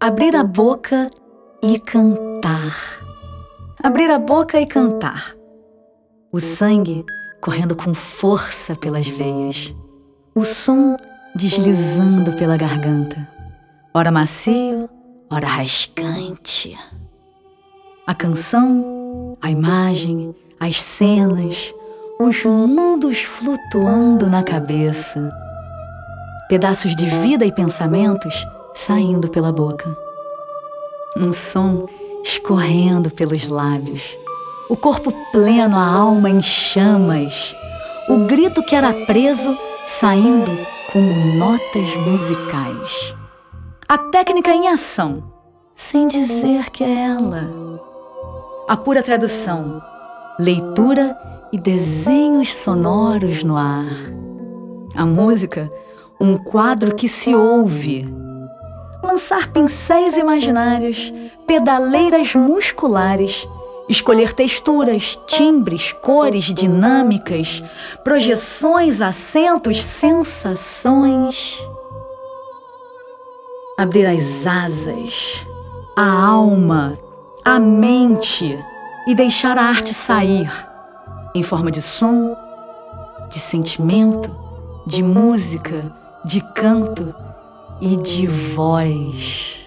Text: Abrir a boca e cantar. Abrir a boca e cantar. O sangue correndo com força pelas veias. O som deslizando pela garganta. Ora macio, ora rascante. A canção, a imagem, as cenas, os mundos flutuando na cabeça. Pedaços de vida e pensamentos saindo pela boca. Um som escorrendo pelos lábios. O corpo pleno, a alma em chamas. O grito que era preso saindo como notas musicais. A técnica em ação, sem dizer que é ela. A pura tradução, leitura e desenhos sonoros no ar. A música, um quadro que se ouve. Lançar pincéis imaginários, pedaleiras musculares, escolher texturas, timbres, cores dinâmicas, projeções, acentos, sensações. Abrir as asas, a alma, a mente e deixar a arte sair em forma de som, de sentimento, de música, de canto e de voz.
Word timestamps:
Abrir 0.00 0.36
a 0.36 0.44
boca 0.44 1.10
e 1.62 1.78
cantar. 1.78 3.04
Abrir 3.82 4.10
a 4.10 4.18
boca 4.18 4.60
e 4.60 4.66
cantar. 4.66 5.34
O 6.30 6.38
sangue 6.40 7.04
correndo 7.40 7.74
com 7.74 7.94
força 7.94 8.76
pelas 8.76 9.06
veias. 9.06 9.74
O 10.34 10.44
som 10.44 10.96
deslizando 11.34 12.32
pela 12.34 12.56
garganta. 12.56 13.28
Ora 13.92 14.10
macio, 14.10 14.88
ora 15.30 15.46
rascante. 15.46 16.78
A 18.06 18.14
canção, 18.14 19.36
a 19.42 19.50
imagem, 19.50 20.34
as 20.60 20.80
cenas, 20.80 21.74
os 22.20 22.44
mundos 22.44 23.22
flutuando 23.22 24.28
na 24.28 24.42
cabeça. 24.42 25.32
Pedaços 26.48 26.94
de 26.94 27.06
vida 27.06 27.44
e 27.44 27.52
pensamentos 27.52 28.46
saindo 28.78 29.28
pela 29.28 29.50
boca. 29.50 29.98
Um 31.16 31.32
som 31.32 31.86
escorrendo 32.22 33.10
pelos 33.10 33.48
lábios. 33.48 34.16
O 34.70 34.76
corpo 34.76 35.12
pleno, 35.32 35.76
a 35.76 35.84
alma 35.84 36.30
em 36.30 36.40
chamas. 36.40 37.56
O 38.08 38.18
grito 38.18 38.62
que 38.62 38.76
era 38.76 38.94
preso 39.04 39.58
saindo 39.84 40.56
como 40.92 41.12
notas 41.34 41.96
musicais. 42.06 43.16
A 43.88 43.98
técnica 43.98 44.52
em 44.52 44.68
ação, 44.68 45.24
sem 45.74 46.06
dizer 46.06 46.70
que 46.70 46.84
é 46.84 47.06
ela. 47.06 47.50
A 48.68 48.76
pura 48.76 49.02
tradução, 49.02 49.82
leitura 50.38 51.18
e 51.52 51.58
desenhos 51.58 52.54
sonoros 52.54 53.42
no 53.42 53.56
ar. 53.56 53.90
A 54.94 55.04
música, 55.04 55.68
um 56.20 56.38
quadro 56.38 56.94
que 56.94 57.08
se 57.08 57.34
ouve. 57.34 58.27
Lançar 59.02 59.52
pincéis 59.52 60.16
imaginários, 60.16 61.12
pedaleiras 61.46 62.34
musculares, 62.34 63.48
escolher 63.88 64.32
texturas, 64.32 65.18
timbres, 65.26 65.92
cores 65.92 66.44
dinâmicas, 66.44 67.62
projeções, 68.02 69.00
acentos, 69.00 69.82
sensações. 69.82 71.58
Abrir 73.76 74.06
as 74.06 74.46
asas, 74.46 75.46
a 75.96 76.10
alma, 76.10 76.98
a 77.44 77.60
mente 77.60 78.58
e 79.06 79.14
deixar 79.14 79.56
a 79.56 79.62
arte 79.62 79.94
sair 79.94 80.50
em 81.34 81.42
forma 81.42 81.70
de 81.70 81.80
som, 81.80 82.36
de 83.30 83.38
sentimento, 83.38 84.30
de 84.84 85.02
música, 85.02 85.92
de 86.24 86.40
canto 86.54 87.14
e 87.80 87.96
de 87.96 88.26
voz. 88.26 89.57